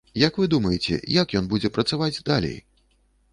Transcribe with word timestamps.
Як 0.27 0.37
вы 0.43 0.47
думаеце, 0.53 0.97
як 1.17 1.35
ён 1.41 1.45
будзе 1.51 1.71
працаваць 1.77 2.13
далей? 2.31 2.57